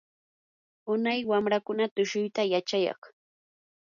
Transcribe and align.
unay 0.93 1.21
wamrakuna 1.29 1.83
tushuyta 1.95 2.41
yachayaq. 2.53 3.01